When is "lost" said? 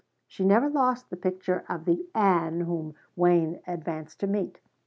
0.67-1.11